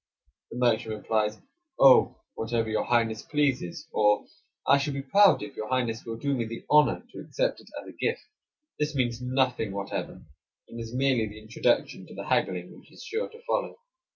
[0.49, 1.37] The merchant replies,
[1.77, 4.25] "Oh, whatever your highness pleases," or,
[4.65, 7.69] "I shall be proud if your highness will do me the honor to accept it
[7.79, 8.23] as a gift."
[8.79, 10.25] This I 33 means nothing whatever,
[10.67, 13.75] and is merely the introduction to the haggling which is sure to follow.